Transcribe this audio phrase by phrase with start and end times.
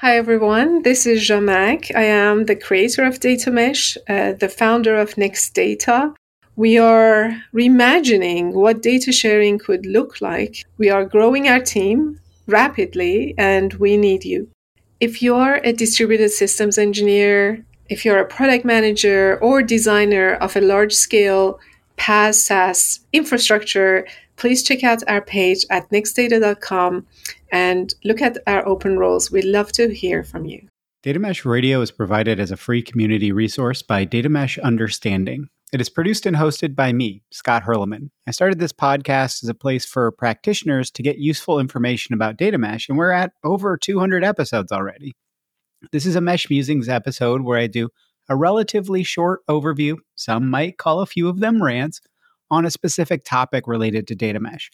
[0.00, 0.82] Hi, everyone.
[0.82, 1.90] This is Zhamak.
[1.96, 6.12] I am the creator of Data Mesh, uh, the founder of Next Data.
[6.54, 10.66] We are reimagining what data sharing could look like.
[10.76, 14.50] We are growing our team rapidly, and we need you.
[15.00, 20.60] If you're a distributed systems engineer, if you're a product manager or designer of a
[20.60, 21.58] large scale
[21.96, 24.06] PaaS SaaS infrastructure,
[24.36, 27.06] please check out our page at nextdata.com
[27.52, 29.30] and look at our open roles.
[29.30, 30.68] We'd love to hear from you.
[31.02, 35.48] Data Mesh Radio is provided as a free community resource by Data Mesh Understanding.
[35.72, 38.10] It is produced and hosted by me, Scott Hirleman.
[38.26, 42.56] I started this podcast as a place for practitioners to get useful information about data
[42.56, 45.16] mesh, and we're at over 200 episodes already.
[45.92, 47.88] This is a Mesh Musings episode where I do
[48.28, 52.00] a relatively short overview, some might call a few of them rants,
[52.50, 54.70] on a specific topic related to data mesh.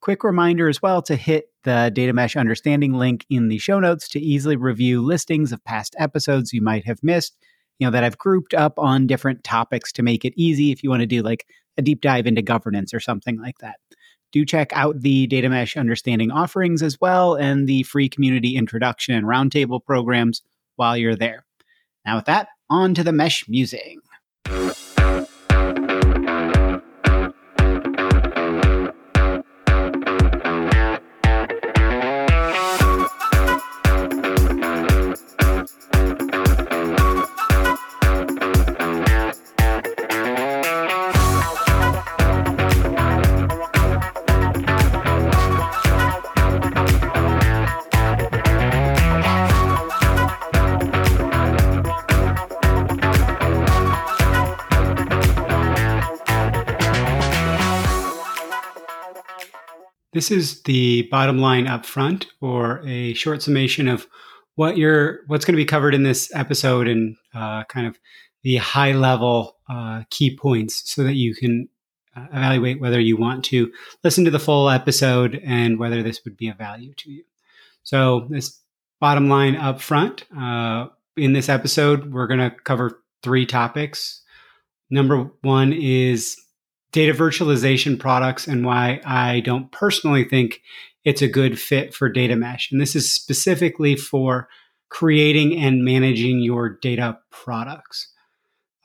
[0.00, 4.08] Quick reminder as well to hit the data mesh understanding link in the show notes
[4.10, 7.36] to easily review listings of past episodes you might have missed,
[7.78, 10.90] you know, that I've grouped up on different topics to make it easy if you
[10.90, 13.76] want to do like a deep dive into governance or something like that.
[14.32, 19.14] Do check out the data mesh understanding offerings as well and the free community introduction
[19.14, 20.42] and roundtable programs
[20.76, 21.46] while you're there.
[22.04, 24.00] Now, with that, on to the mesh musing.
[60.16, 64.06] This is the bottom line up front, or a short summation of
[64.54, 67.98] what you're, what's going to be covered in this episode, and uh, kind of
[68.42, 71.68] the high level uh, key points, so that you can
[72.16, 73.70] uh, evaluate whether you want to
[74.04, 77.22] listen to the full episode and whether this would be of value to you.
[77.82, 78.58] So, this
[78.98, 80.24] bottom line up front.
[80.34, 80.86] Uh,
[81.18, 84.22] in this episode, we're going to cover three topics.
[84.88, 86.40] Number one is
[86.96, 90.62] data virtualization products and why I don't personally think
[91.04, 92.72] it's a good fit for data mesh.
[92.72, 94.48] And this is specifically for
[94.88, 98.10] creating and managing your data products.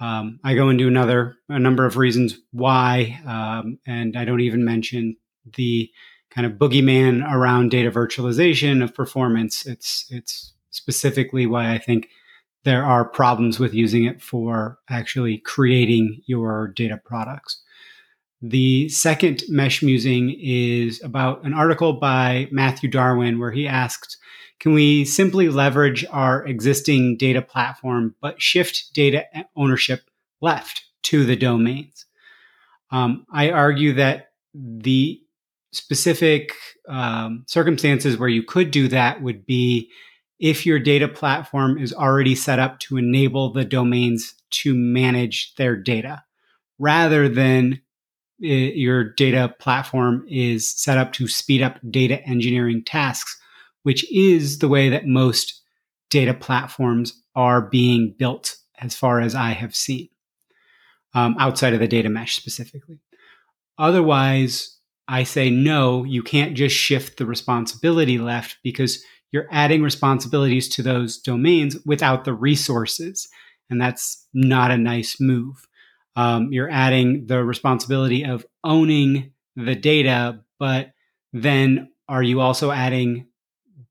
[0.01, 4.65] Um, I go into another a number of reasons why, um, and I don't even
[4.65, 5.15] mention
[5.55, 5.89] the
[6.31, 9.65] kind of boogeyman around data virtualization of performance.
[9.65, 12.09] It's it's specifically why I think
[12.65, 17.63] there are problems with using it for actually creating your data products.
[18.41, 24.17] The second mesh musing is about an article by Matthew Darwin where he asked,
[24.59, 29.25] can we simply leverage our existing data platform but shift data
[29.55, 30.01] ownership
[30.41, 32.05] left to the domains?
[32.91, 35.21] Um, I argue that the
[35.71, 36.53] specific
[36.87, 39.89] um, circumstances where you could do that would be
[40.39, 45.75] if your data platform is already set up to enable the domains to manage their
[45.75, 46.23] data
[46.79, 47.81] rather than
[48.41, 53.39] it, your data platform is set up to speed up data engineering tasks,
[53.83, 55.61] which is the way that most
[56.09, 60.09] data platforms are being built, as far as I have seen,
[61.13, 62.99] um, outside of the data mesh specifically.
[63.77, 64.77] Otherwise,
[65.07, 70.83] I say no, you can't just shift the responsibility left because you're adding responsibilities to
[70.83, 73.29] those domains without the resources.
[73.69, 75.67] And that's not a nice move
[76.15, 80.91] um, you're adding the responsibility of owning the data, but
[81.33, 83.27] then are you also adding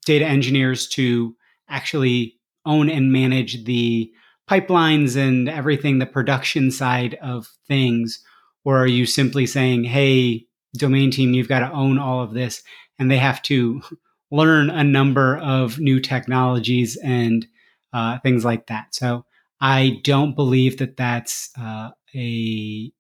[0.05, 1.35] data engineers to
[1.69, 2.37] actually
[2.67, 4.11] own and manage the
[4.49, 8.23] pipelines and everything, the production side of things?
[8.65, 12.63] Or are you simply saying, hey, domain team, you've got to own all of this,
[12.99, 13.81] and they have to
[14.31, 17.47] learn a number of new technologies and
[17.93, 18.95] uh, things like that?
[18.95, 19.25] So
[19.61, 22.93] I don't believe that that's uh, a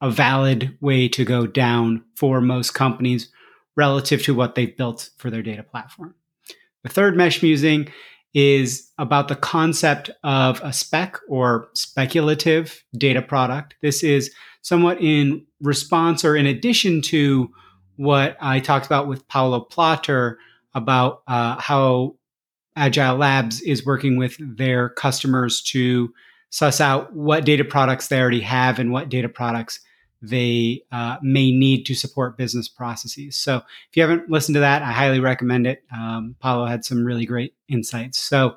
[0.00, 3.30] a valid way to go down for most companies
[3.76, 6.14] relative to what they've built for their data platform.
[6.84, 7.88] The third mesh musing
[8.34, 13.74] is about the concept of a spec or speculative data product.
[13.82, 17.50] This is somewhat in response or in addition to
[17.96, 20.38] what I talked about with Paolo Platter
[20.74, 22.16] about uh, how
[22.76, 26.12] Agile Labs is working with their customers to
[26.50, 29.80] suss out what data products they already have and what data products
[30.20, 33.36] they uh, may need to support business processes.
[33.36, 35.84] So if you haven't listened to that, I highly recommend it.
[35.94, 38.18] Um, Paolo had some really great insights.
[38.18, 38.56] So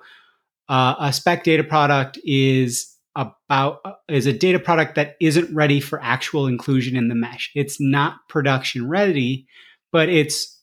[0.69, 5.79] uh, a spec data product is about uh, is a data product that isn't ready
[5.79, 7.51] for actual inclusion in the mesh.
[7.55, 9.47] It's not production ready,
[9.91, 10.59] but it's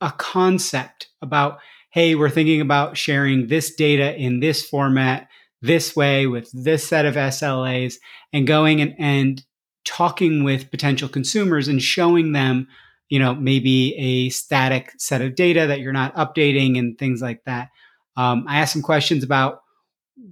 [0.00, 1.58] a concept about
[1.90, 5.28] hey, we're thinking about sharing this data in this format
[5.66, 7.96] this way with this set of SLAs
[8.32, 9.44] and going and, and
[9.84, 12.68] talking with potential consumers and showing them,
[13.08, 17.44] you know, maybe a static set of data that you're not updating and things like
[17.44, 17.70] that.
[18.16, 19.62] Um, I asked some questions about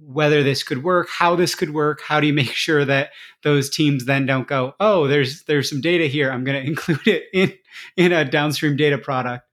[0.01, 3.11] whether this could work, how this could work, how do you make sure that
[3.43, 7.07] those teams then don't go, oh, there's there's some data here, I'm going to include
[7.07, 7.53] it in
[7.95, 9.47] in a downstream data product.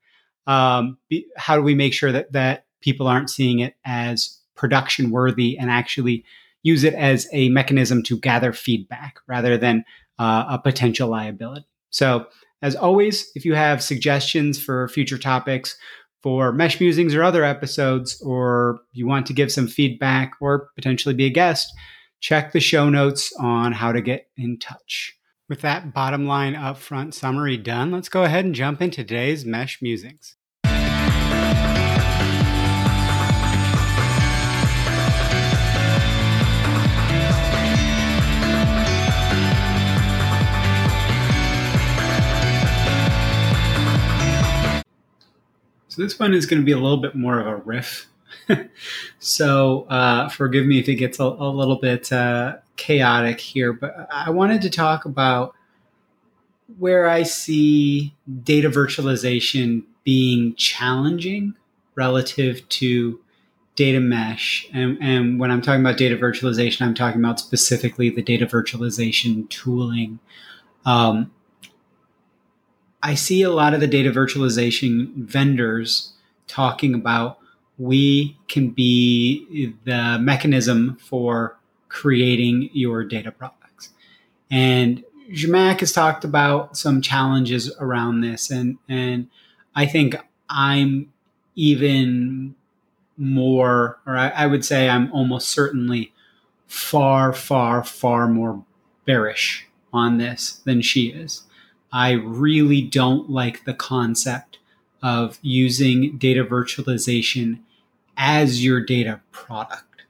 [0.45, 0.97] Um,
[1.37, 5.69] how do we make sure that that people aren't seeing it as production worthy and
[5.69, 6.25] actually
[6.63, 9.83] use it as a mechanism to gather feedback rather than
[10.19, 11.65] uh, a potential liability.
[11.89, 12.27] So,
[12.61, 15.75] as always, if you have suggestions for future topics
[16.21, 21.13] for Mesh Musings or other episodes, or you want to give some feedback or potentially
[21.13, 21.73] be a guest,
[22.21, 25.13] check the show notes on how to get in touch.
[25.49, 29.81] With that bottom line upfront summary done, let's go ahead and jump into today's Mesh
[29.81, 30.37] Musings.
[45.93, 48.07] So this one is going to be a little bit more of a riff.
[49.19, 54.07] so uh, forgive me if it gets a, a little bit uh, chaotic here, but
[54.11, 55.53] I wanted to talk about
[56.79, 61.53] where I see data virtualization being challenging
[61.93, 63.19] relative to
[63.75, 64.67] data mesh.
[64.73, 69.47] And, and, when I'm talking about data virtualization, I'm talking about specifically the data virtualization
[69.49, 70.17] tooling.
[70.85, 71.31] Um,
[73.03, 76.13] I see a lot of the data virtualization vendors
[76.47, 77.37] talking about
[77.77, 81.57] we can be the mechanism for
[81.89, 83.89] creating your data products.
[84.49, 89.27] And Zhamak has talked about some challenges around this, and and
[89.75, 90.15] I think
[90.49, 91.11] I'm
[91.55, 92.55] even
[93.17, 96.13] more, or I, I would say I'm almost certainly
[96.67, 98.63] far, far, far more
[99.05, 101.43] bearish on this than she is.
[101.93, 104.57] I really don't like the concept
[105.03, 107.59] of using data virtualization
[108.17, 110.01] as your data product.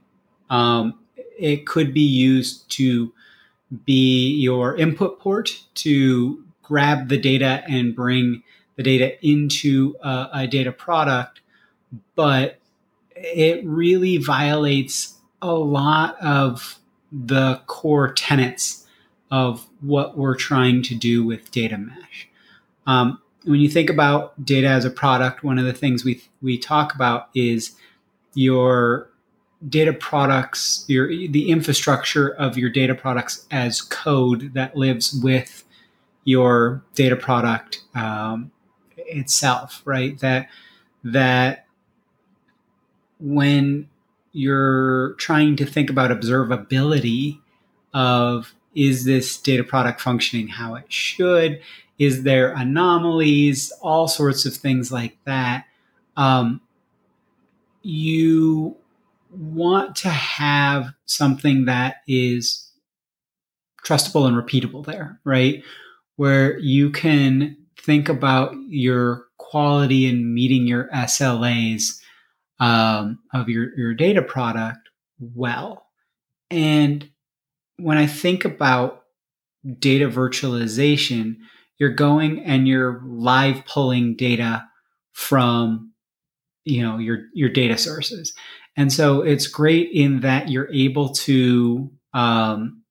[0.49, 0.99] Um,
[1.37, 3.11] it could be used to
[3.85, 8.43] be your input port to grab the data and bring
[8.77, 11.41] the data into a, a data product,
[12.15, 12.59] but
[13.15, 16.79] it really violates a lot of
[17.11, 18.82] the core tenets
[19.33, 22.29] of what we're trying to do with data mesh.
[22.85, 26.55] Um, when you think about data as a product, one of the things we we
[26.55, 27.75] talk about is
[28.35, 29.09] your
[29.67, 35.63] data products, your the infrastructure of your data products as code that lives with
[36.25, 38.51] your data product um,
[38.97, 40.19] itself, right?
[40.19, 40.47] That
[41.03, 41.65] that
[43.19, 43.89] when
[44.31, 47.39] you're trying to think about observability
[47.95, 51.61] of is this data product functioning how it should?
[51.99, 53.71] Is there anomalies?
[53.81, 55.65] All sorts of things like that.
[56.17, 56.61] Um,
[57.81, 58.77] you
[59.29, 62.71] want to have something that is
[63.85, 65.63] trustable and repeatable there, right?
[66.15, 72.01] Where you can think about your quality and meeting your SLAs
[72.59, 74.89] um, of your, your data product
[75.19, 75.85] well.
[76.49, 77.09] And
[77.77, 79.03] when I think about
[79.79, 81.37] data virtualization,
[81.79, 84.65] you're going and you're live pulling data
[85.13, 85.93] from
[86.65, 88.33] you know your your data sources.
[88.75, 92.83] And so it's great in that you're able to um,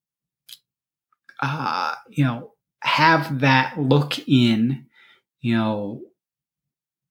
[1.40, 4.86] uh, you know have that look in
[5.40, 6.00] you know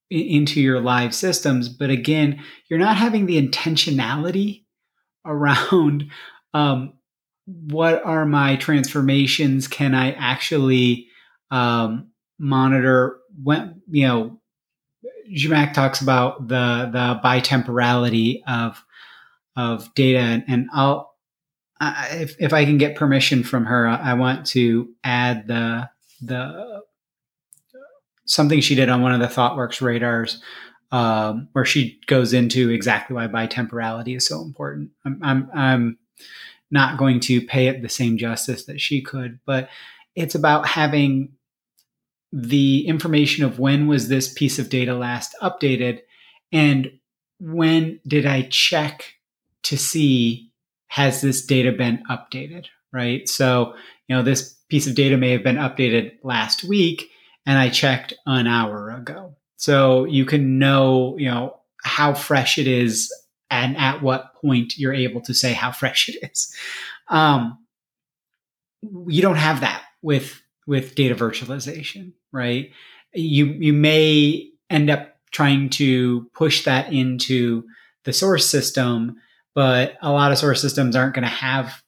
[0.09, 1.69] into your live systems.
[1.69, 4.65] But again you're not having the intentionality
[5.25, 6.09] around
[6.53, 6.93] um,
[7.45, 9.67] what are my transformations?
[9.67, 11.07] Can I actually
[11.49, 14.37] um, monitor when you know?
[15.33, 18.83] Zhamak talks about the the bitemporality of
[19.55, 21.15] of data, and, and I'll
[21.79, 25.89] I, if if I can get permission from her, I want to add the
[26.21, 26.81] the
[28.25, 30.41] something she did on one of the ThoughtWorks radars,
[30.91, 34.91] um, where she goes into exactly why bitemporality is so important.
[35.05, 35.97] I'm, I'm, I'm
[36.71, 39.39] not going to pay it the same justice that she could.
[39.45, 39.69] But
[40.15, 41.33] it's about having
[42.33, 45.99] the information of when was this piece of data last updated
[46.51, 46.91] and
[47.39, 49.15] when did I check
[49.63, 50.51] to see
[50.87, 53.27] has this data been updated, right?
[53.27, 53.73] So,
[54.07, 57.09] you know, this piece of data may have been updated last week
[57.45, 59.35] and I checked an hour ago.
[59.57, 63.11] So you can know, you know, how fresh it is
[63.51, 66.55] and at what point you're able to say how fresh it is.
[67.09, 67.59] Um,
[69.07, 72.71] you don't have that with with data virtualization, right?
[73.13, 77.63] You you may end up trying to push that into
[78.05, 79.17] the source system,
[79.53, 81.83] but a lot of source systems aren't going to have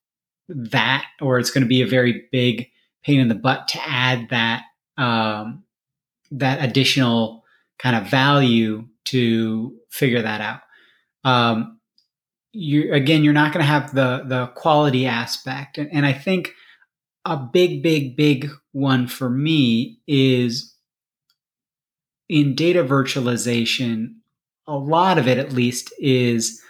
[0.49, 2.69] that, or it's going to be a very big
[3.03, 4.63] pain in the butt to add that
[4.97, 5.63] um,
[6.31, 7.43] that additional
[7.79, 10.61] kind of value to figure that out.
[11.23, 11.79] Um,
[12.51, 16.53] you again, you're not going to have the the quality aspect, and, and I think
[17.25, 20.75] a big, big, big one for me is
[22.29, 24.15] in data virtualization.
[24.67, 26.61] A lot of it, at least, is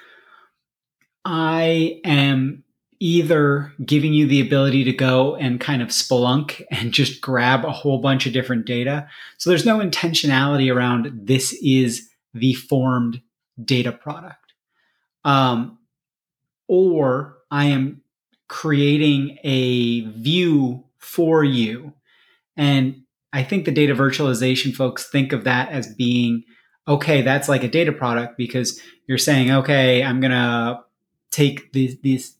[1.25, 2.63] I am
[2.99, 7.71] either giving you the ability to go and kind of spelunk and just grab a
[7.71, 9.07] whole bunch of different data.
[9.37, 13.21] So there's no intentionality around this is the formed
[13.63, 14.42] data product.
[15.25, 15.77] Um,
[16.67, 18.01] or I am
[18.47, 21.93] creating a view for you.
[22.55, 26.43] And I think the data virtualization folks think of that as being
[26.87, 30.81] okay, that's like a data product because you're saying, okay, I'm going to
[31.31, 32.35] take these, these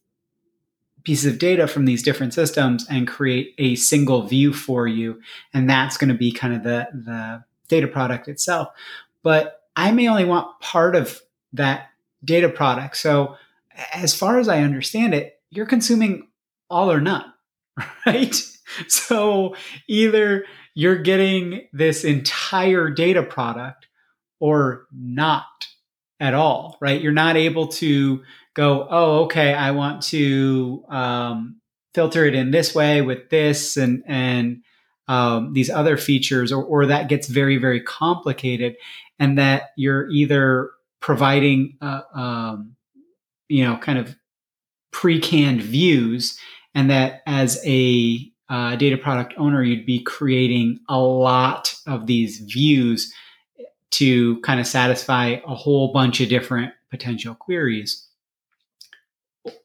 [1.03, 5.21] pieces of data from these different systems and create a single view for you.
[5.53, 8.69] And that's going to be kind of the, the data product itself.
[9.21, 11.21] But I may only want part of
[11.53, 11.89] that
[12.23, 12.97] data product.
[12.97, 13.35] So,
[13.93, 16.27] as far as I understand it, you're consuming
[16.69, 17.25] all or none,
[18.05, 18.35] right?
[18.87, 19.55] So,
[19.87, 23.87] either you're getting this entire data product
[24.39, 25.45] or not
[26.19, 27.01] at all, right?
[27.01, 31.61] You're not able to go, oh, okay, I want to um,
[31.93, 34.63] filter it in this way with this and and
[35.07, 38.77] um, these other features, or, or that gets very very complicated,
[39.19, 40.71] and that you're either
[41.03, 42.75] providing, uh, um,
[43.49, 44.15] you know, kind of
[44.91, 46.39] pre-canned views,
[46.73, 52.39] and that as a uh, data product owner, you'd be creating a lot of these
[52.39, 53.13] views
[53.91, 58.07] to kind of satisfy a whole bunch of different potential queries.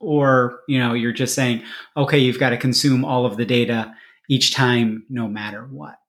[0.01, 1.63] Or you know you're just saying
[1.97, 3.95] okay you've got to consume all of the data
[4.29, 6.01] each time no matter what.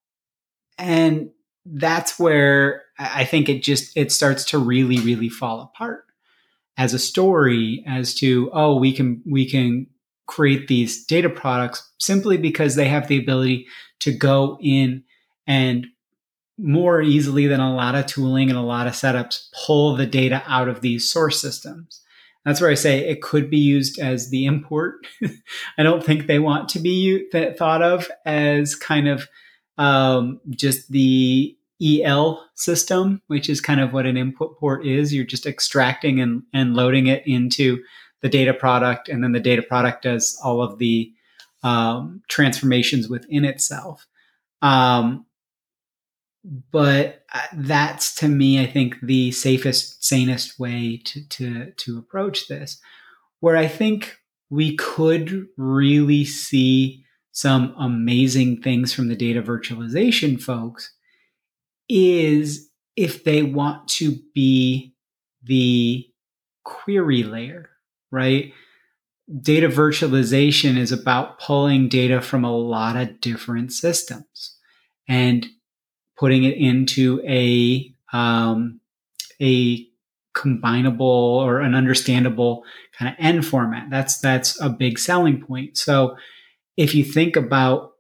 [0.80, 1.30] And
[1.66, 6.06] that's where i think it just it starts to really really fall apart
[6.78, 9.88] as a story as to oh we can we can
[10.28, 13.66] create these data products simply because they have the ability
[14.00, 15.04] to go in
[15.48, 15.88] and
[16.58, 20.44] more easily than a lot of tooling and a lot of setups pull the data
[20.46, 22.02] out of these source systems
[22.46, 25.06] that's where I say it could be used as the import.
[25.78, 29.28] I don't think they want to be th- thought of as kind of
[29.78, 35.14] um, just the EL system, which is kind of what an input port is.
[35.14, 37.82] You're just extracting and, and loading it into
[38.22, 41.14] the data product, and then the data product does all of the
[41.64, 44.06] um, transformations within itself.
[44.62, 45.26] Um,
[46.72, 52.48] but uh, that's to me, I think, the safest, sanest way to to to approach
[52.48, 52.80] this.
[53.40, 54.18] Where I think
[54.50, 60.92] we could really see some amazing things from the data virtualization folks
[61.90, 64.94] is if they want to be
[65.44, 66.08] the
[66.64, 67.70] query layer,
[68.12, 68.54] right?
[69.42, 74.56] Data virtualization is about pulling data from a lot of different systems.
[75.08, 75.48] And
[76.20, 78.80] putting it into a um,
[79.42, 79.88] a
[80.36, 82.64] combinable or an understandable
[82.98, 83.90] kind of end format.
[83.90, 85.78] That's that's a big selling point.
[85.78, 86.18] So
[86.78, 87.94] if you think about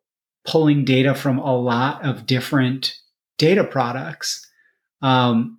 [0.45, 2.93] pulling data from a lot of different
[3.39, 4.45] data products,
[5.01, 5.57] um,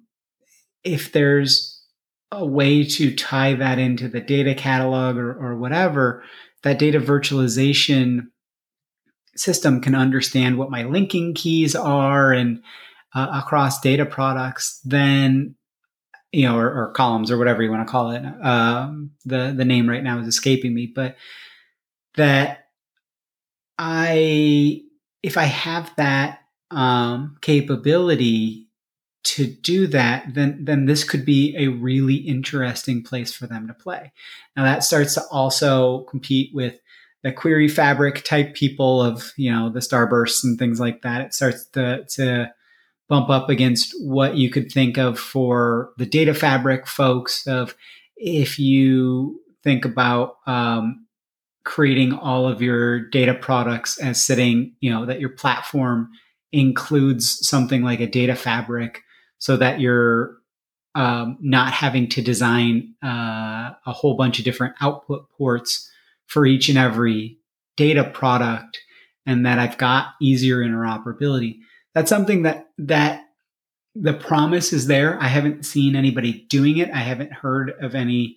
[0.84, 1.84] if there's
[2.30, 6.22] a way to tie that into the data catalog or, or whatever,
[6.62, 8.28] that data virtualization
[9.34, 12.62] system can understand what my linking keys are and
[13.14, 15.56] uh, across data products, then
[16.32, 18.22] you know, or, or, columns or whatever you want to call it.
[18.24, 21.16] Um, the the name right now is escaping me, but
[22.14, 22.66] that
[23.76, 24.82] I
[25.24, 26.39] if I have that
[26.70, 28.66] um, capability
[29.22, 33.74] to do that, then then this could be a really interesting place for them to
[33.74, 34.12] play.
[34.56, 36.80] Now that starts to also compete with
[37.22, 41.34] the query fabric type people of you know the starbursts and things like that it
[41.34, 42.52] starts to to
[43.08, 47.74] bump up against what you could think of for the data fabric folks of
[48.16, 51.06] if you think about um,
[51.64, 56.10] creating all of your data products as sitting you know that your platform
[56.52, 59.02] includes something like a data fabric
[59.38, 60.36] so that you're
[60.94, 65.90] um, not having to design uh, a whole bunch of different output ports
[66.26, 67.38] for each and every
[67.76, 68.78] data product
[69.26, 71.58] and that I've got easier interoperability.
[71.94, 73.24] That's something that that
[73.94, 75.20] the promise is there.
[75.20, 76.90] I haven't seen anybody doing it.
[76.90, 78.36] I haven't heard of any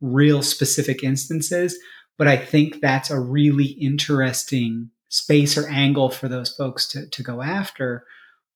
[0.00, 1.78] real specific instances,
[2.16, 7.22] but I think that's a really interesting space or angle for those folks to, to
[7.22, 8.04] go after.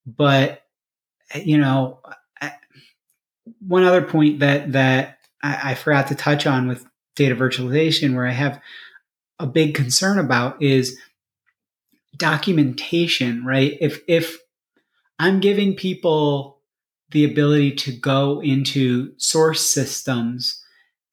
[0.07, 0.62] But
[1.35, 2.00] you know,
[3.61, 6.87] one other point that that I, I forgot to touch on with
[7.17, 8.61] data virtualization where I have
[9.38, 10.99] a big concern about is
[12.17, 13.76] documentation, right?
[13.81, 14.38] If if
[15.19, 16.59] I'm giving people
[17.11, 20.62] the ability to go into source systems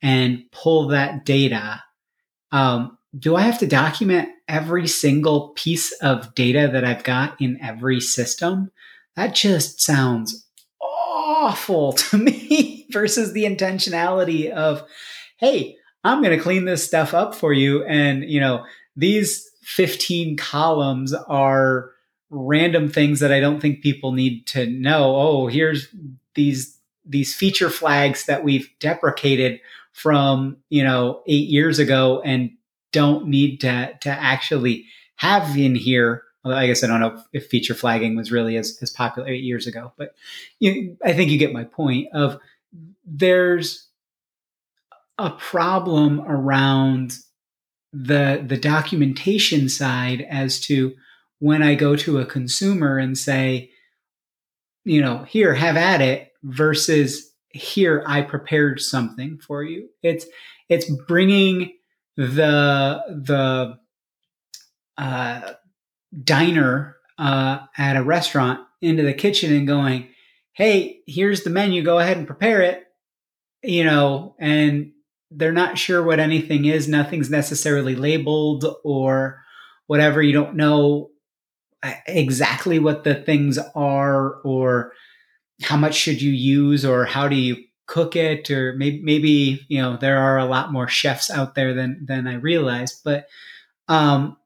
[0.02, 1.82] and pull that data,
[2.52, 7.60] um, do I have to document every single piece of data that I've got in
[7.62, 8.72] every system?
[9.16, 10.46] That just sounds
[10.82, 14.84] awful to me versus the intentionality of,
[15.38, 17.84] hey, I'm going to clean this stuff up for you.
[17.86, 21.92] And, you know, these 15 columns are
[22.30, 25.16] random things that I don't think people need to know.
[25.16, 25.88] Oh, here's
[26.34, 26.74] these
[27.08, 29.60] these feature flags that we've deprecated
[29.94, 32.50] from, you know, 8 years ago and
[32.96, 34.86] don't need to to actually
[35.18, 36.24] have in here.
[36.44, 39.44] Well, I guess I don't know if feature flagging was really as, as popular eight
[39.44, 40.16] years ago, but
[40.60, 42.40] you, I think you get my point of
[43.04, 43.88] there's
[45.18, 47.18] a problem around
[47.92, 50.94] the the documentation side as to
[51.40, 53.72] when I go to a consumer and say,
[54.84, 59.90] you know, here, have at it, versus here, I prepared something for you.
[60.04, 60.26] It's
[60.70, 61.74] it's bringing
[62.18, 63.80] the the
[64.98, 65.54] uh,
[66.24, 70.10] diner uh, at a restaurant into the kitchen and going,
[70.54, 72.86] hey, here's the menu, go ahead and prepare it,
[73.64, 74.92] you know, and
[75.32, 76.88] they're not sure what anything is.
[76.88, 79.42] Nothing's necessarily labeled or
[79.88, 80.22] whatever.
[80.22, 81.10] You don't know
[81.84, 84.94] uh, exactly what the things are or
[85.64, 89.82] how much should you use or how do you cook it or maybe maybe you
[89.82, 93.28] know there are a lot more chefs out there than than I realized but
[93.88, 94.38] um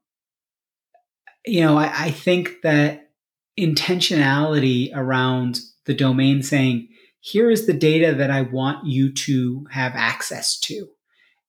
[1.46, 3.10] you know I, I think that
[3.58, 6.88] intentionality around the domain saying
[7.20, 10.88] here is the data that I want you to have access to.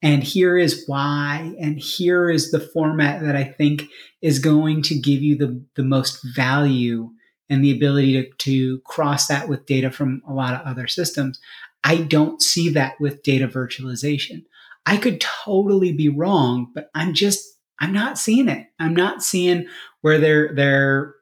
[0.04, 3.84] And here is why, and here is the format that I think
[4.22, 7.12] is going to give you the, the most value
[7.50, 11.40] and the ability to, to cross that with data from a lot of other systems.
[11.84, 14.44] I don't see that with data virtualization.
[14.86, 17.48] I could totally be wrong, but I'm just,
[17.80, 18.68] I'm not seeing it.
[18.80, 19.68] I'm not seeing
[20.02, 21.16] where they're, they're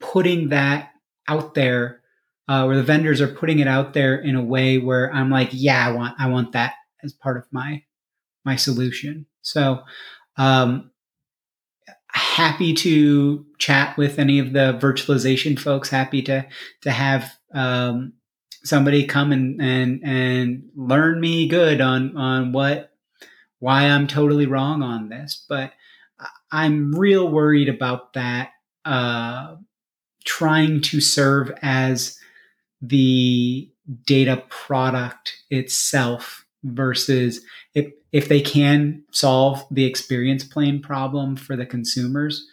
[0.00, 0.90] putting that
[1.28, 2.00] out there
[2.48, 5.48] uh, where the vendors are putting it out there in a way where I'm like,
[5.52, 7.82] yeah, I want I want that as part of my
[8.44, 9.26] my solution.
[9.42, 9.82] So
[10.36, 10.90] um,
[12.08, 15.88] happy to chat with any of the virtualization folks.
[15.88, 16.46] Happy to
[16.82, 18.12] to have um,
[18.64, 22.90] somebody come and and and learn me good on on what
[23.58, 25.44] why I'm totally wrong on this.
[25.48, 25.72] But
[26.52, 28.50] I'm real worried about that.
[28.84, 29.56] Uh,
[30.24, 32.18] trying to serve as
[32.80, 33.70] the
[34.06, 37.40] data product itself versus
[37.74, 42.46] if if they can solve the experience plane problem for the consumers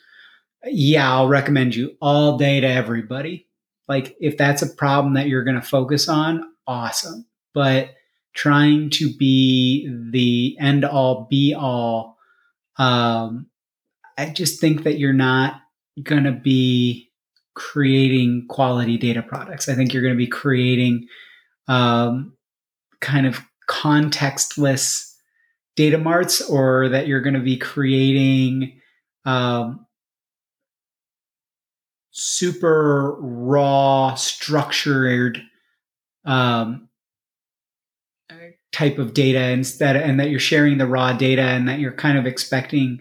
[0.65, 3.47] yeah i'll recommend you all day to everybody
[3.91, 7.91] like if that's a problem that you're going to focus on awesome but
[8.33, 12.17] trying to be the end all be all
[12.77, 13.45] um,
[14.17, 15.61] i just think that you're not
[16.03, 17.11] going to be
[17.53, 19.67] creating quality data products.
[19.67, 21.07] I think you're going to be creating
[21.67, 22.33] um,
[22.99, 25.13] kind of contextless
[25.75, 28.79] data marts, or that you're going to be creating
[29.25, 29.85] um,
[32.11, 35.41] super raw, structured
[36.25, 36.89] um,
[38.71, 42.17] type of data instead, and that you're sharing the raw data, and that you're kind
[42.17, 42.99] of expecting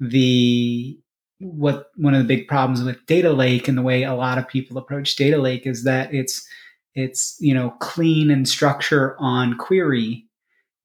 [0.00, 0.98] the
[1.38, 4.46] what one of the big problems with data lake and the way a lot of
[4.46, 6.46] people approach data lake is that it's
[6.94, 10.24] it's you know clean and structure on query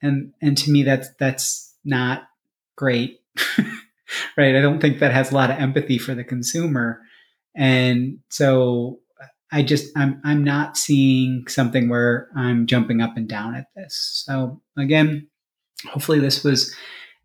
[0.01, 2.23] and and to me that's that's not
[2.75, 3.19] great
[4.37, 4.55] right?
[4.55, 7.01] I don't think that has a lot of empathy for the consumer.
[7.57, 8.99] And so
[9.51, 14.23] I just I'm I'm not seeing something where I'm jumping up and down at this.
[14.25, 15.27] So again,
[15.85, 16.73] hopefully this was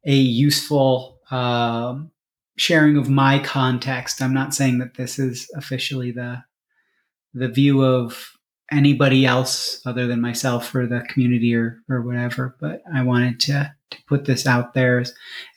[0.07, 2.11] a useful um,
[2.57, 4.23] sharing of my context.
[4.23, 6.42] I'm not saying that this is officially the
[7.35, 8.33] the view of
[8.71, 13.75] anybody else other than myself or the community or or whatever, but I wanted to
[13.90, 15.05] to put this out there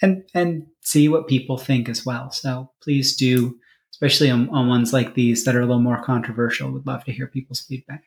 [0.02, 2.32] and and see what people think as well.
[2.32, 3.58] So please do,
[3.95, 6.69] especially on, on ones like these that are a little more controversial.
[6.69, 8.03] Would love to hear people's feedback.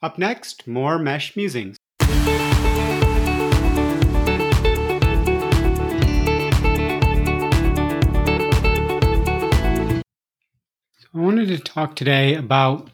[0.00, 1.76] Up next, more mesh musings.
[2.00, 3.60] I
[11.12, 12.88] wanted to talk today about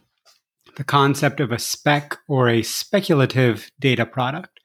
[0.75, 4.59] the concept of a spec or a speculative data product.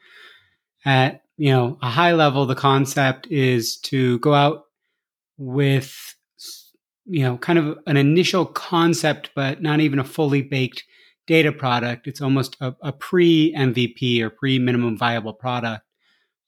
[0.83, 4.63] At you know a high level, the concept is to go out
[5.37, 6.14] with
[7.05, 10.83] you know kind of an initial concept, but not even a fully baked
[11.27, 12.07] data product.
[12.07, 15.83] It's almost a, a pre MVP or pre minimum viable product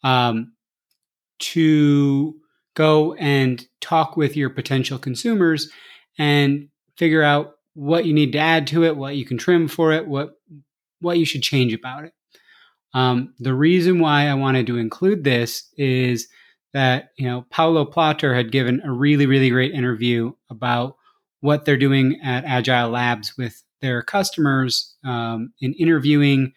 [0.03, 0.53] um,
[1.39, 2.35] to
[2.75, 5.69] go and talk with your potential consumers
[6.17, 9.91] and figure out what you need to add to it, what you can trim for
[9.91, 10.31] it, what
[10.99, 12.13] what you should change about it.
[12.93, 16.27] Um, the reason why I wanted to include this is
[16.77, 20.95] that you know Paolo Platter had given a really really great interview about
[21.39, 26.53] what they're doing at Agile Labs with their customers um, in interviewing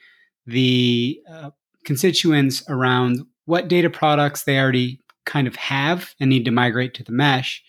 [0.46, 1.50] the uh,
[1.86, 7.02] constituents around what data products they already kind of have and need to migrate to
[7.02, 7.62] the mesh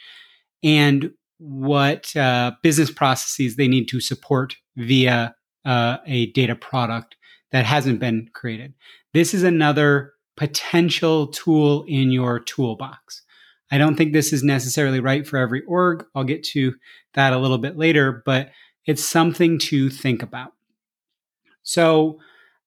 [0.62, 5.34] and what uh, business processes they need to support via
[5.64, 7.16] uh, a data product
[7.54, 8.74] that hasn't been created.
[9.14, 10.12] This is another
[10.42, 13.22] potential tool in your toolbox.
[13.70, 16.04] I don't think this is necessarily right for every org.
[16.16, 16.74] I'll get to
[17.14, 18.50] that a little bit later, but
[18.88, 20.54] it's something to think about.
[21.62, 22.20] So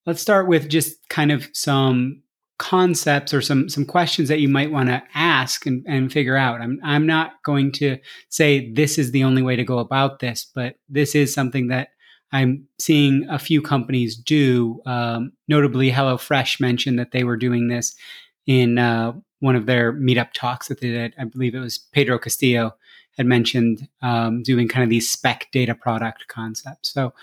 [0.07, 2.23] let's start with just kind of some
[2.59, 6.61] concepts or some some questions that you might want to ask and, and figure out.
[6.61, 10.49] I'm I'm not going to say this is the only way to go about this,
[10.55, 11.89] but this is something that
[12.35, 14.83] I'm seeing a few companies do.
[14.85, 17.95] Um, notably, HelloFresh mentioned that they were doing this
[18.47, 21.15] in uh, one of their meetup talks that they did.
[21.19, 22.75] I believe it was Pedro Castillo
[23.17, 26.93] had mentioned um, doing kind of these spec data product concepts.
[26.93, 27.15] So,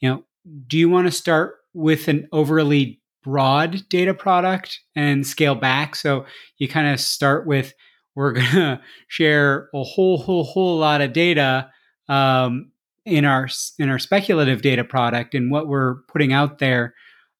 [0.00, 0.24] you know,
[0.66, 5.96] do you want to start with an overly broad data product and scale back.
[5.96, 6.24] So
[6.58, 7.74] you kind of start with
[8.14, 11.68] we're going to share a whole whole whole lot of data
[12.08, 12.70] um,
[13.06, 16.94] in our in our speculative data product and what we're putting out there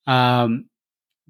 [0.06, 0.66] um,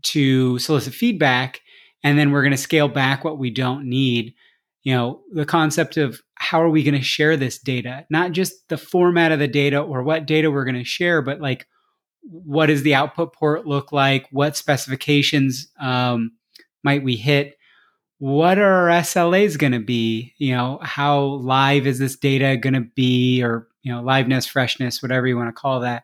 [0.03, 1.61] to solicit feedback,
[2.05, 4.35] and then we're going to scale back what we don't need.
[4.83, 8.69] You know, the concept of how are we going to share this data, not just
[8.69, 11.67] the format of the data or what data we're going to share, but like
[12.29, 14.27] what does the output port look like?
[14.31, 16.33] What specifications um,
[16.83, 17.57] might we hit?
[18.19, 20.35] What are our SLAs going to be?
[20.39, 25.01] You know, how live is this data going to be, or you know, liveness, freshness,
[25.01, 26.03] whatever you want to call that.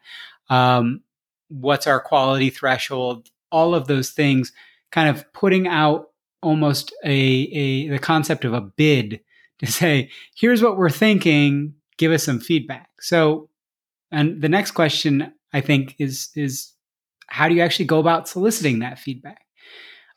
[0.48, 1.00] Um,
[1.48, 3.28] what's our quality threshold?
[3.50, 4.52] All of those things,
[4.92, 6.10] kind of putting out
[6.42, 9.18] almost a, a the concept of a bid
[9.58, 11.74] to say, here's what we're thinking.
[11.98, 12.88] Give us some feedback.
[13.00, 13.48] So,
[14.12, 16.74] and the next question I think is is
[17.26, 19.40] how do you actually go about soliciting that feedback?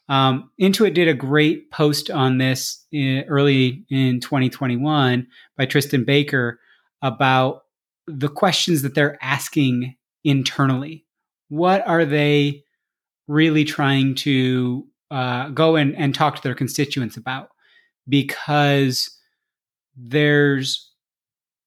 [0.08, 5.26] Um, Intuit did a great post on this in, early in 2021
[5.58, 6.60] by Tristan Baker
[7.06, 7.62] about
[8.08, 11.06] the questions that they're asking internally.
[11.50, 12.64] What are they
[13.28, 17.50] really trying to uh, go and, and talk to their constituents about?
[18.10, 19.16] Because
[19.96, 20.92] there's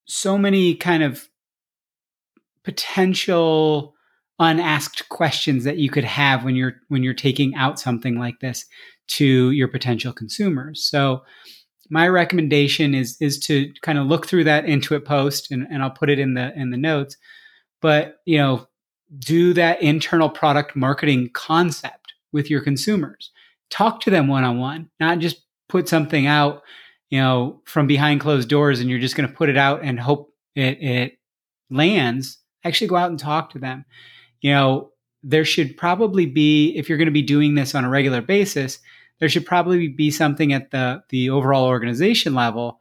[0.07, 1.29] so many kind of
[2.65, 3.95] potential
[4.41, 8.67] unasked questions that you could have when you're when you're taking out something like this
[9.09, 10.85] to your potential consumers.
[10.85, 11.23] So
[11.91, 15.91] my recommendation is is to kind of look through that Intuit post and, and I'll
[15.91, 17.17] put it in the in the notes.
[17.81, 18.67] But you know,
[19.19, 23.31] do that internal product marketing concept with your consumers.
[23.71, 26.63] Talk to them one on one, not just put something out,
[27.11, 30.01] you know, from behind closed doors and you're just going to put it out and
[30.01, 31.19] hope it, it
[31.71, 33.85] lands actually go out and talk to them.
[34.41, 34.91] You know,
[35.23, 38.79] there should probably be, if you're going to be doing this on a regular basis,
[39.19, 42.81] there should probably be something at the, the overall organization level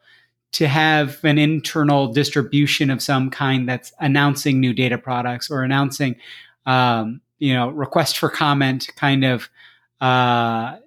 [0.54, 6.16] to have an internal distribution of some kind that's announcing new data products or announcing,
[6.66, 9.50] um, you know, request for comment kind of
[10.00, 10.78] uh,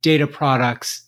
[0.00, 1.04] data products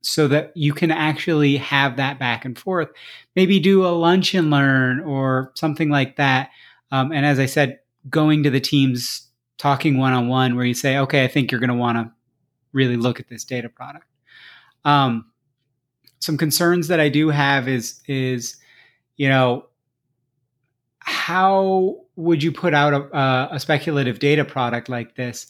[0.00, 2.88] so that you can actually have that back and forth.
[3.36, 6.50] Maybe do a lunch and learn or something like that.
[6.90, 7.78] Um, and as I said,
[8.10, 9.28] going to the teams,
[9.58, 12.12] talking one on one, where you say, okay, I think you're going to want to
[12.72, 14.06] really look at this data product.
[14.84, 15.26] Um,
[16.20, 18.56] some concerns that I do have is is
[19.16, 19.66] you know
[21.00, 25.48] how would you put out a, a speculative data product like this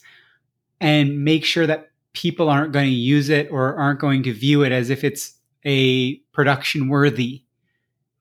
[0.81, 4.63] and make sure that people aren't going to use it or aren't going to view
[4.63, 5.33] it as if it's
[5.65, 7.43] a production worthy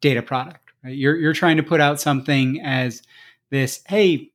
[0.01, 0.97] data product right?
[0.97, 3.03] you're, you're trying to put out something as
[3.51, 4.31] this hey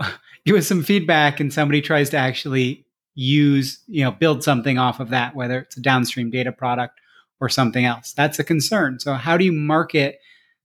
[0.46, 5.00] give us some feedback and somebody tries to actually use you know build something off
[5.00, 7.00] of that whether it's a downstream data product
[7.40, 8.12] or something else.
[8.12, 9.00] That's a concern.
[9.00, 10.20] So, how do you market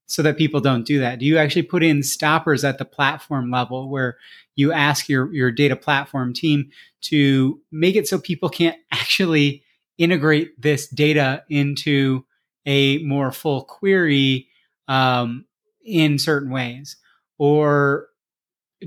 [0.08, 1.20] so that people don't do that?
[1.20, 4.18] Do you actually put in stoppers at the platform level where
[4.56, 6.70] you ask your, your data platform team
[7.02, 9.64] to make it so people can't actually
[9.98, 12.26] integrate this data into
[12.66, 14.48] a more full query
[14.88, 15.46] um,
[15.84, 16.98] in certain ways?
[17.38, 18.08] Or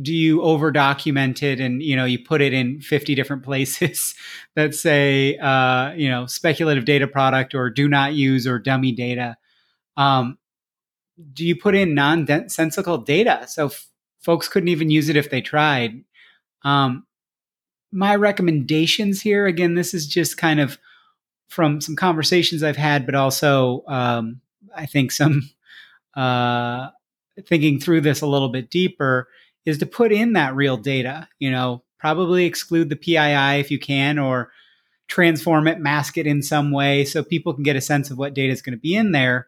[0.02, 4.14] do you over document it and you know you put it in 50 different places
[4.54, 9.36] that say uh, you know speculative data product or do not use or dummy data?
[9.96, 10.38] Um,
[11.32, 13.46] do you put in nonsensical data?
[13.48, 13.88] So f-
[14.20, 16.04] folks couldn't even use it if they tried.
[16.62, 17.06] Um,
[17.90, 20.78] my recommendations here again this is just kind of
[21.48, 24.40] from some conversations i've had but also um,
[24.76, 25.48] i think some
[26.14, 26.88] uh,
[27.46, 29.28] thinking through this a little bit deeper
[29.68, 33.78] is to put in that real data, you know, probably exclude the PII if you
[33.78, 34.50] can, or
[35.08, 38.34] transform it, mask it in some way so people can get a sense of what
[38.34, 39.46] data is going to be in there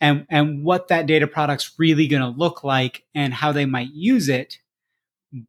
[0.00, 3.90] and, and what that data product's really going to look like and how they might
[3.92, 4.58] use it.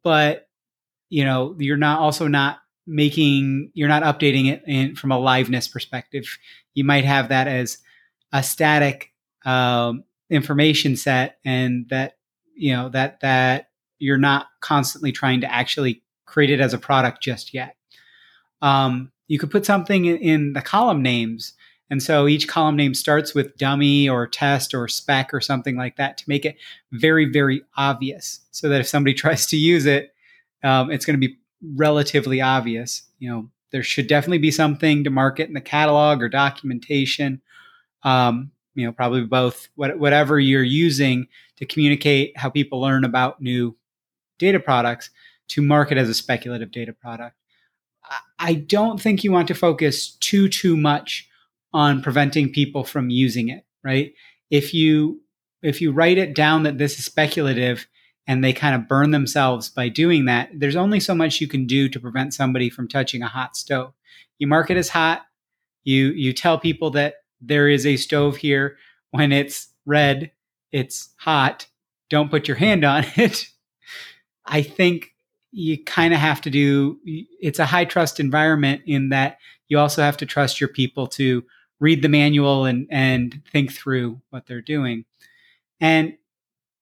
[0.02, 0.48] But,
[1.08, 5.70] you know, you're not also not making, you're not updating it in, from a liveness
[5.70, 6.24] perspective.
[6.74, 7.78] You might have that as
[8.32, 9.12] a static
[9.44, 12.16] um, information set and that,
[12.54, 13.69] you know, that, that
[14.00, 17.76] you're not constantly trying to actually create it as a product just yet.
[18.62, 21.54] Um, you could put something in, in the column names.
[21.88, 25.96] And so each column name starts with dummy or test or spec or something like
[25.96, 26.56] that to make it
[26.92, 30.14] very, very obvious so that if somebody tries to use it,
[30.62, 31.38] um, it's going to be
[31.74, 33.02] relatively obvious.
[33.18, 37.40] You know, there should definitely be something to market in the catalog or documentation.
[38.02, 43.40] Um, you know, probably both, what, whatever you're using to communicate how people learn about
[43.40, 43.76] new
[44.40, 45.10] data products
[45.48, 47.36] to market as a speculative data product.
[48.38, 51.28] I don't think you want to focus too too much
[51.72, 54.12] on preventing people from using it, right?
[54.50, 55.20] If you
[55.62, 57.86] if you write it down that this is speculative
[58.26, 61.66] and they kind of burn themselves by doing that, there's only so much you can
[61.66, 63.92] do to prevent somebody from touching a hot stove.
[64.38, 65.22] You mark it as hot,
[65.84, 68.76] you you tell people that there is a stove here
[69.10, 70.32] when it's red,
[70.72, 71.66] it's hot.
[72.08, 73.46] Don't put your hand on it.
[74.46, 75.14] I think
[75.52, 80.02] you kind of have to do it's a high trust environment in that you also
[80.02, 81.44] have to trust your people to
[81.80, 85.04] read the manual and and think through what they're doing.
[85.80, 86.14] And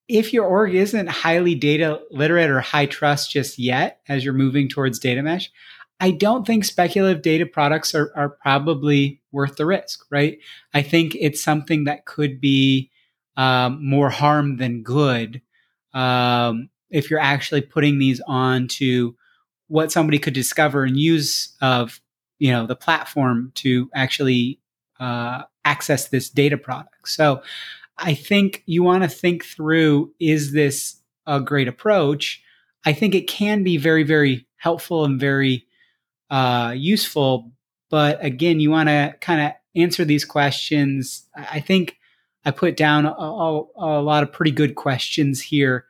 [0.08, 4.68] if your org isn't highly data literate or high trust just yet as you're moving
[4.68, 5.50] towards data mesh,
[6.00, 10.38] I don't think speculative data products are, are probably worth the risk, right?
[10.72, 12.90] I think it's something that could be
[13.36, 15.42] um, more harm than good
[15.92, 19.14] um, if you're actually putting these on to
[19.68, 22.00] what somebody could discover and use of
[22.38, 24.58] you know the platform to actually
[25.00, 27.08] uh, access this data product.
[27.08, 27.42] So
[28.00, 32.42] i think you want to think through is this a great approach?
[32.86, 35.66] I think it can be very very helpful and very
[36.30, 37.50] uh, useful
[37.90, 41.28] but again you want to kind of answer these questions.
[41.36, 41.96] I think
[42.44, 45.87] i put down a, a, a lot of pretty good questions here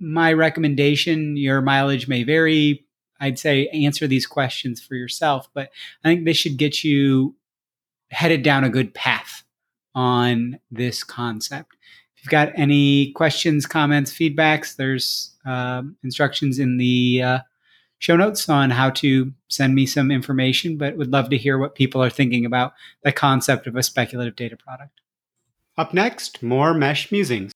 [0.00, 2.84] my recommendation, your mileage may vary.
[3.20, 5.70] I'd say answer these questions for yourself, but
[6.04, 7.34] I think this should get you
[8.10, 9.42] headed down a good path
[9.94, 11.76] on this concept.
[12.16, 17.38] If you've got any questions, comments, feedbacks, there's uh, instructions in the uh,
[17.98, 21.74] show notes on how to send me some information, but would love to hear what
[21.74, 25.00] people are thinking about the concept of a speculative data product.
[25.78, 27.52] Up next, more mesh musings.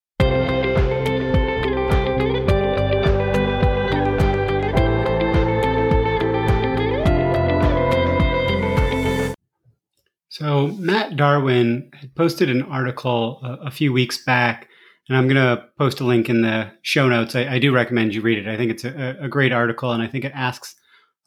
[10.40, 14.68] So, Matt Darwin had posted an article a, a few weeks back,
[15.06, 17.36] and I'm going to post a link in the show notes.
[17.36, 18.48] I, I, do recommend you read it.
[18.48, 20.74] I think it's a, a, great article, and I think it asks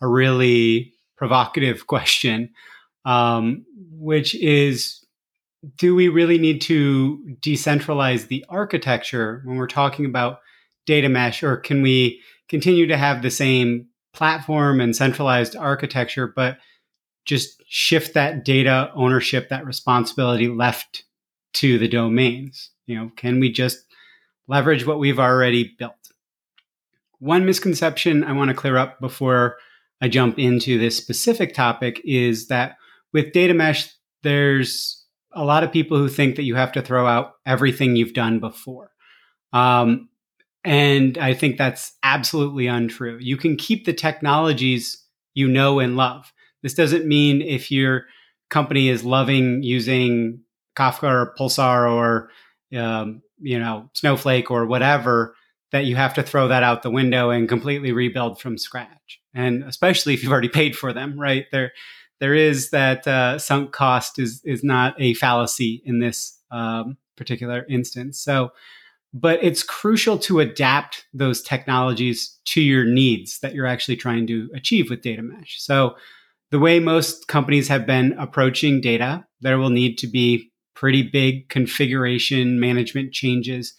[0.02, 2.50] a really provocative question.
[3.06, 5.06] um, which is
[5.78, 10.40] do we really need to decentralize the architecture when we're talking about
[10.88, 16.58] data mesh, or can we continue to have the same platform and centralized architecture, but
[17.26, 21.04] just shift that data ownership, that responsibility left
[21.54, 22.72] to the domains?
[22.86, 23.86] You know, can we just
[24.48, 25.94] leverage what we've already built?
[27.20, 29.58] One misconception I want to clear up before
[30.02, 32.76] I jump into this specific topic is that
[33.14, 33.90] with data mesh,
[34.24, 38.14] there's a lot of people who think that you have to throw out everything you've
[38.14, 38.92] done before.
[39.54, 40.10] Um,
[40.66, 43.18] and I think that's absolutely untrue.
[43.20, 45.02] You can keep the technologies
[45.34, 46.33] you know and love.
[46.64, 48.06] This doesn't mean if your
[48.50, 50.40] company is loving using
[50.76, 52.30] Kafka or Pulsar or
[52.78, 55.36] um, you know Snowflake or whatever
[55.74, 59.20] that you have to throw that out the window and completely rebuild from scratch.
[59.34, 61.46] And especially if you've already paid for them, right?
[61.52, 61.74] There,
[62.20, 67.66] there is that uh, sunk cost is is not a fallacy in this um, particular
[67.70, 68.20] instance.
[68.20, 68.52] So,
[69.14, 74.50] but it's crucial to adapt those technologies to your needs that you're actually trying to
[74.56, 75.60] achieve with data mesh.
[75.60, 75.96] So,
[76.54, 81.50] the way most companies have been approaching data, there will need to be pretty big
[81.50, 83.74] configuration management changes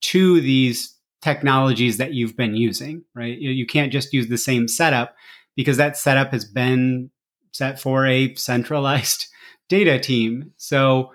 [0.00, 3.36] to these technologies that you've been using, right?
[3.36, 5.14] You, can't just use the same setup
[5.54, 7.10] because that setup has been
[7.52, 9.26] set for a centralized
[9.68, 10.50] data team.
[10.56, 11.12] So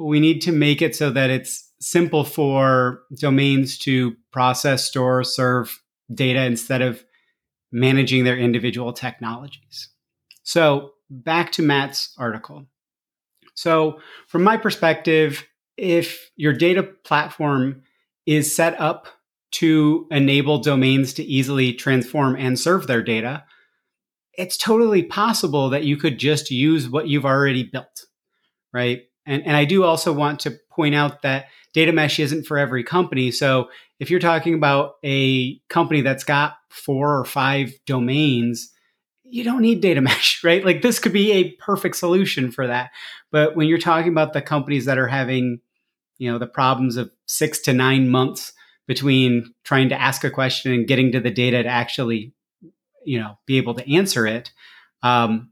[0.00, 5.78] we need to make it so that it's simple for domains to process, store, serve
[6.14, 7.04] data instead of
[7.70, 9.90] managing their individual technologies.
[10.48, 12.64] So back to Matt's article.
[13.52, 17.82] So, from my perspective, if your data platform
[18.24, 19.08] is set up
[19.50, 23.44] to enable domains to easily transform and serve their data,
[24.38, 28.06] it's totally possible that you could just use what you've already built,
[28.72, 29.02] right?
[29.26, 32.84] And, and I do also want to point out that data mesh isn't for every
[32.84, 33.32] company.
[33.32, 33.68] So
[34.00, 38.72] if you're talking about a company that's got four or five domains,
[39.30, 40.64] you don't need data mesh, right?
[40.64, 42.90] Like this could be a perfect solution for that.
[43.30, 45.60] But when you're talking about the companies that are having,
[46.18, 48.52] you know, the problems of six to nine months
[48.86, 52.32] between trying to ask a question and getting to the data to actually,
[53.04, 54.50] you know, be able to answer it.
[55.02, 55.50] Um,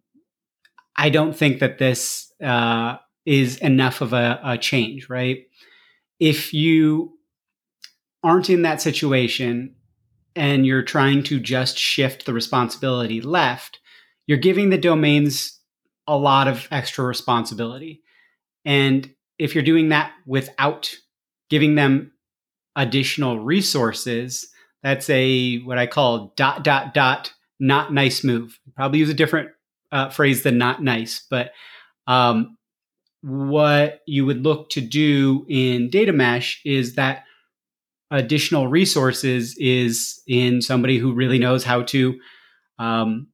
[0.97, 5.45] I don't think that this uh, is enough of a, a change, right?
[6.19, 7.19] If you
[8.25, 9.75] aren't in that situation
[10.37, 13.81] and you're trying to just shift the responsibility left,
[14.27, 15.59] you're giving the domains
[16.07, 18.03] a lot of extra responsibility.
[18.65, 20.95] And if you're doing that without
[21.51, 22.13] giving them
[22.77, 24.49] additional resources,
[24.83, 28.59] that's a what I call dot dot dot not nice move.
[28.75, 29.51] Probably use a different
[29.91, 31.53] uh, phrase than not nice, but
[32.07, 32.57] um,
[33.23, 37.25] what you would look to do in data mesh is that
[38.11, 42.19] additional resources is in somebody who really knows how to
[42.79, 43.29] um,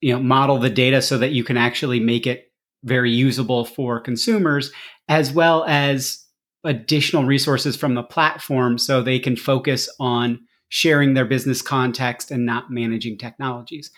[0.00, 2.52] you know model the data so that you can actually make it
[2.84, 4.70] very usable for consumers
[5.08, 6.24] as well as
[6.64, 12.44] additional resources from the platform so they can focus on sharing their business context and
[12.44, 13.90] not managing technologies.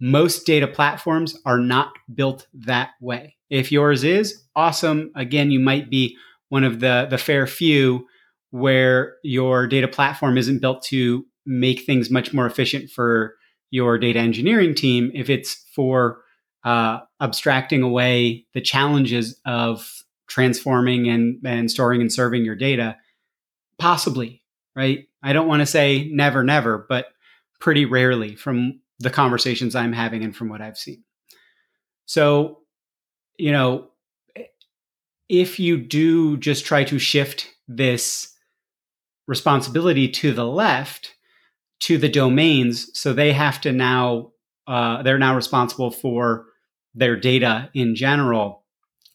[0.00, 3.36] Most data platforms are not built that way.
[3.50, 5.10] If yours is, awesome.
[5.14, 6.16] Again, you might be
[6.48, 8.06] one of the, the fair few
[8.50, 13.34] where your data platform isn't built to make things much more efficient for
[13.70, 15.10] your data engineering team.
[15.14, 16.22] If it's for
[16.64, 22.96] uh, abstracting away the challenges of transforming and, and storing and serving your data?
[23.78, 24.42] Possibly,
[24.74, 25.06] right?
[25.22, 27.06] I don't want to say never, never, but
[27.60, 31.04] pretty rarely from the conversations I'm having and from what I've seen.
[32.06, 32.60] So,
[33.38, 33.88] you know,
[35.28, 38.32] if you do just try to shift this
[39.26, 41.14] responsibility to the left
[41.78, 44.32] to the domains, so they have to now,
[44.66, 46.46] uh, they're now responsible for
[46.94, 48.64] their data in general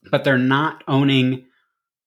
[0.10, 1.46] but they're not owning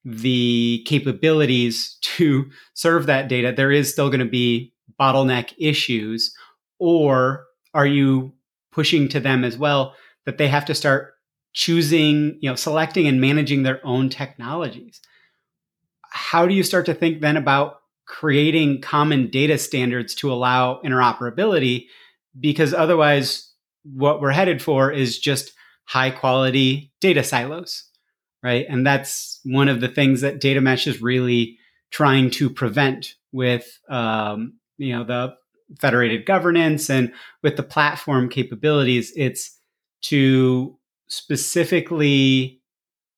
[0.03, 6.35] the capabilities to serve that data, there is still going to be bottleneck issues.
[6.79, 8.33] Or are you
[8.71, 9.95] pushing to them as well
[10.25, 11.13] that they have to start
[11.53, 15.01] choosing, you know, selecting and managing their own technologies?
[16.09, 21.87] How do you start to think then about creating common data standards to allow interoperability?
[22.39, 23.51] Because otherwise,
[23.83, 25.53] what we're headed for is just
[25.85, 27.83] high quality data silos,
[28.43, 28.65] right?
[28.67, 31.57] And that's one of the things that data mesh is really
[31.91, 35.35] trying to prevent with, um, you know, the
[35.79, 39.13] federated governance and with the platform capabilities.
[39.15, 39.57] It's
[40.03, 40.77] to
[41.07, 42.61] specifically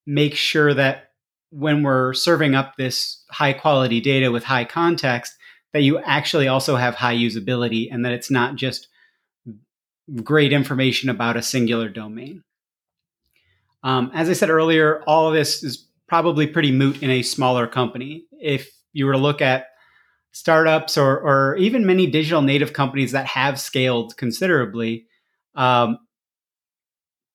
[0.06, 1.07] make sure that
[1.50, 5.34] when we're serving up this high quality data with high context,
[5.74, 8.88] that you actually also have high usability and that it's not just
[10.24, 12.44] great information about a singular domain.
[13.84, 17.68] Um, as I said earlier, all of this is probably pretty moot in a smaller
[17.68, 18.26] company.
[18.32, 19.68] If you were to look at
[20.32, 25.06] startups or, or even many digital native companies that have scaled considerably,
[25.56, 26.00] um,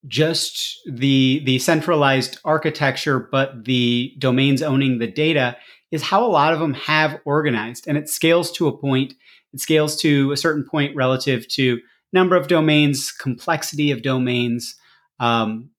[0.09, 5.57] just the the centralized architecture, but the domains owning the data
[5.90, 9.14] is how a lot of them have organized, and it scales to a point.
[9.53, 11.80] It scales to a certain point relative to
[12.12, 14.74] number of domains, complexity of domains,
[15.20, 15.70] um,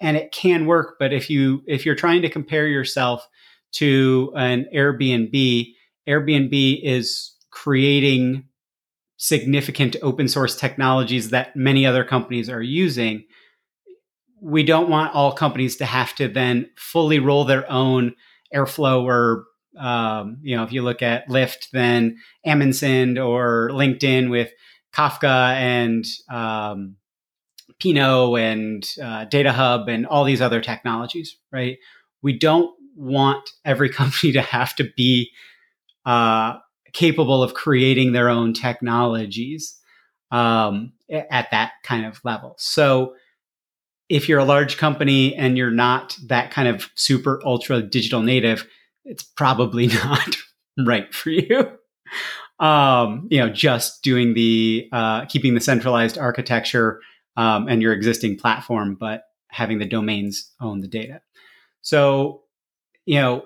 [0.00, 0.96] and it can work.
[0.98, 3.26] But if you if you're trying to compare yourself
[3.72, 5.72] to an Airbnb,
[6.06, 8.44] Airbnb is creating
[9.16, 13.24] significant open source technologies that many other companies are using.
[14.40, 18.14] We don't want all companies to have to then fully roll their own
[18.54, 19.44] Airflow or
[19.78, 24.50] um, you know, if you look at Lyft, then Amundsen or LinkedIn with
[24.92, 26.96] Kafka and um,
[27.78, 31.78] Pinot and uh, Data Hub and all these other technologies, right?
[32.22, 35.30] We don't want every company to have to be
[36.04, 36.58] uh,
[36.92, 39.78] capable of creating their own technologies
[40.30, 42.54] um, at that kind of level.
[42.58, 43.14] So,
[44.08, 48.66] if you're a large company and you're not that kind of super ultra digital native,
[49.04, 50.36] it's probably not
[50.78, 51.70] right for you.
[52.58, 57.00] Um, you know, just doing the uh, keeping the centralized architecture
[57.36, 61.20] um, and your existing platform, but having the domains own the data.
[61.82, 62.42] So,
[63.06, 63.44] you know,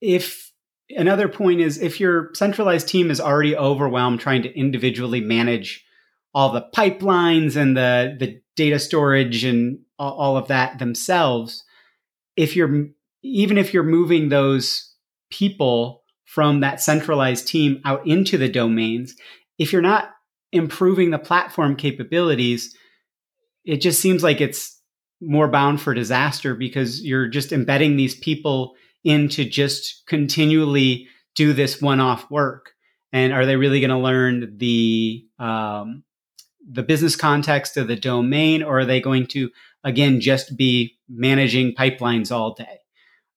[0.00, 0.52] if
[0.90, 5.84] another point is if your centralized team is already overwhelmed trying to individually manage
[6.38, 11.64] all the pipelines and the the data storage and all of that themselves,
[12.36, 12.86] if you're
[13.24, 14.94] even if you're moving those
[15.32, 19.16] people from that centralized team out into the domains,
[19.58, 20.10] if you're not
[20.52, 22.72] improving the platform capabilities,
[23.64, 24.80] it just seems like it's
[25.20, 31.52] more bound for disaster because you're just embedding these people in to just continually do
[31.52, 32.74] this one-off work.
[33.12, 36.04] And are they really going to learn the um,
[36.70, 39.50] the business context of the domain, or are they going to
[39.84, 42.78] again just be managing pipelines all day?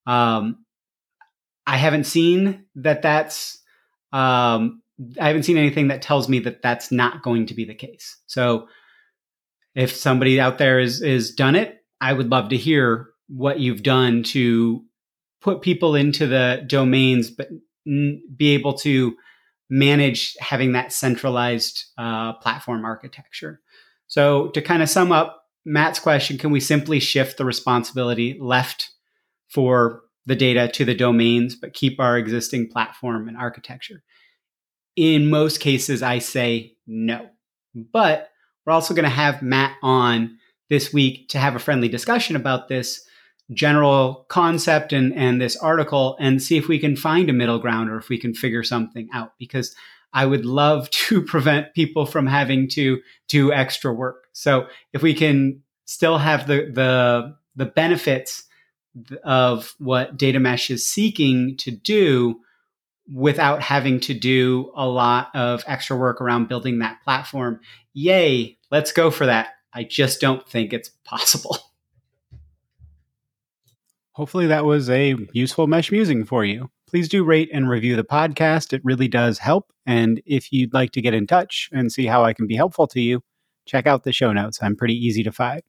[0.05, 0.65] Um,
[1.65, 3.01] I haven't seen that.
[3.01, 3.59] That's
[4.11, 4.81] um,
[5.19, 8.17] I haven't seen anything that tells me that that's not going to be the case.
[8.27, 8.67] So
[9.75, 13.83] if somebody out there is is done it, I would love to hear what you've
[13.83, 14.83] done to
[15.41, 17.47] put people into the domains, but
[17.87, 19.15] n- be able to
[19.71, 23.61] manage having that centralized uh, platform architecture.
[24.07, 28.91] So to kind of sum up Matt's question, can we simply shift the responsibility left
[29.47, 34.03] for the data to the domains, but keep our existing platform and architecture?
[34.97, 37.29] In most cases, I say no.
[37.73, 38.29] But
[38.65, 40.37] we're also going to have Matt on
[40.69, 43.05] this week to have a friendly discussion about this
[43.53, 47.89] general concept and, and this article and see if we can find a middle ground
[47.89, 49.75] or if we can figure something out because
[50.13, 54.27] I would love to prevent people from having to do extra work.
[54.33, 58.45] So if we can still have the the the benefits
[59.23, 62.39] of what data mesh is seeking to do
[63.13, 67.59] without having to do a lot of extra work around building that platform.
[67.93, 69.49] Yay, let's go for that.
[69.73, 71.57] I just don't think it's possible.
[74.21, 76.69] Hopefully, that was a useful mesh musing for you.
[76.87, 78.71] Please do rate and review the podcast.
[78.71, 79.73] It really does help.
[79.87, 82.85] And if you'd like to get in touch and see how I can be helpful
[82.85, 83.23] to you,
[83.65, 84.59] check out the show notes.
[84.61, 85.63] I'm pretty easy to find.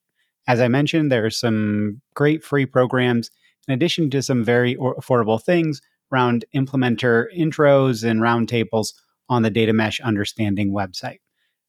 [0.46, 3.30] As I mentioned, there are some great free programs
[3.68, 5.80] in addition to some very affordable things
[6.12, 8.92] around implementer intros and roundtables
[9.30, 11.20] on the Data Mesh Understanding website.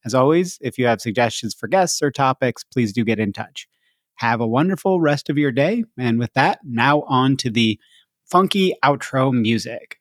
[0.04, 3.70] As always, if you have suggestions for guests or topics, please do get in touch.
[4.16, 5.84] Have a wonderful rest of your day.
[5.97, 7.80] And with that, now on to the
[8.26, 9.97] funky outro music.